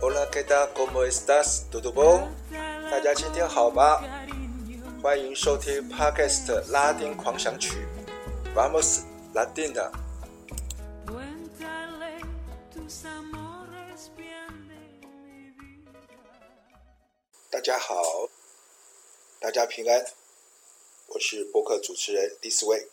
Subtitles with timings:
[0.00, 0.72] Hola, ¿qué tal?
[0.72, 1.66] ¿Cómo estás?
[1.70, 2.34] ¿Todo bien?
[2.90, 4.00] 大家今天好吗？
[5.02, 7.86] 欢迎收听 Podcast 拉丁狂想曲
[8.54, 9.02] ，Vamos
[9.34, 9.90] Latina。
[17.50, 17.94] 大家好，
[19.38, 20.02] 大家平安，
[21.08, 22.88] 我是播客主持人 This Way。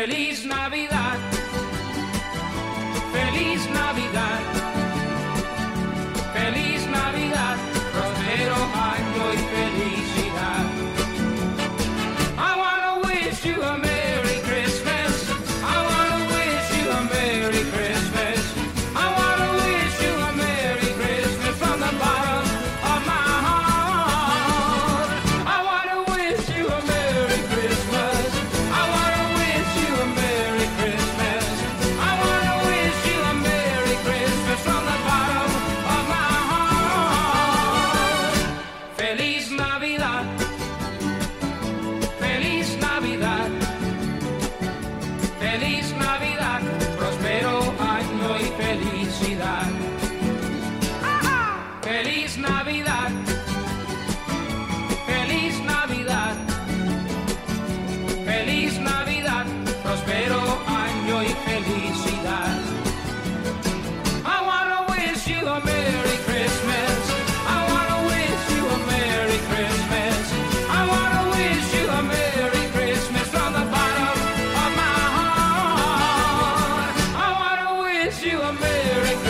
[0.07, 0.94] feliz Navidad.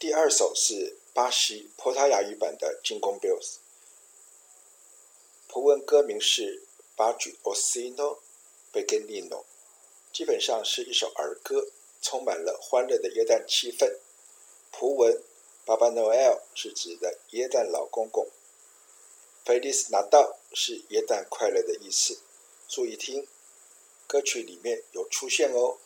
[0.00, 3.56] 第二首是巴西葡萄牙语版的《进攻 Bills》，
[5.46, 6.62] 葡文歌名是
[6.96, 8.16] 《Bate o Sino
[8.72, 9.28] Pequenino》，
[10.10, 11.70] 基本上是一首儿歌，
[12.00, 13.98] 充满了欢乐的耶诞气氛。
[14.70, 15.22] 葡文
[15.66, 18.26] “Papa Noel” 是指的耶诞老公公
[19.44, 22.20] ，“Feliz Natal” 是耶诞快乐的意思。
[22.66, 23.28] 注意听，
[24.06, 25.76] 歌曲里面有出现哦。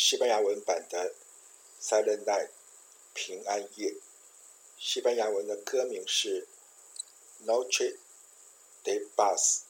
[0.00, 1.12] 西班牙文版的
[1.84, 2.46] 《Silent Night》
[3.14, 3.96] 平安夜。
[4.78, 6.46] 西班牙文的歌名是
[7.44, 7.96] 《Noche
[8.84, 9.62] de Paz》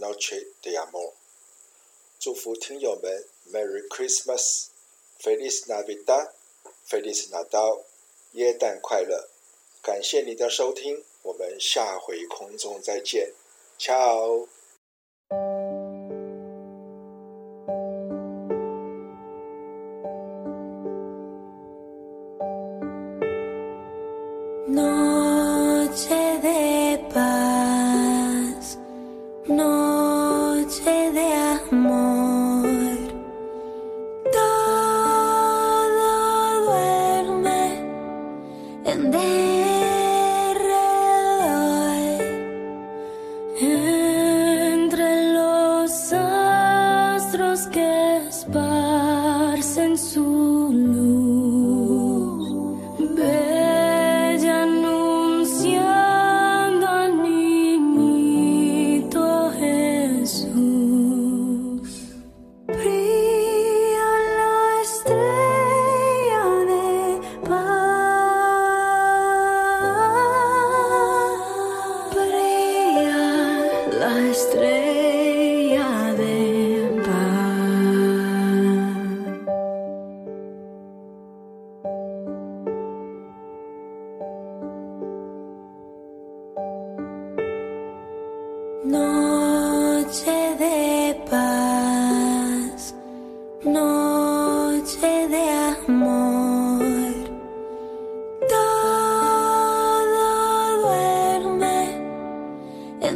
[0.00, 1.12] ，Noche de Amor。
[2.18, 7.84] 祝福听友们 Merry Christmas，Feliz Navidad，Feliz Nadal，
[8.32, 9.28] 耶诞快乐！
[9.80, 13.32] 感谢你的收听，我们下回空中再见
[13.78, 14.48] ，Ciao。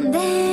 [0.02, 0.51] And then